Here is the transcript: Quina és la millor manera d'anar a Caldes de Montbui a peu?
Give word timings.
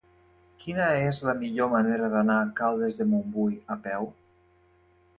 Quina 0.63 0.87
és 1.09 1.19
la 1.27 1.35
millor 1.43 1.69
manera 1.75 2.11
d'anar 2.15 2.39
a 2.41 2.49
Caldes 2.63 3.01
de 3.03 3.11
Montbui 3.13 3.57
a 3.77 3.81
peu? 3.89 4.13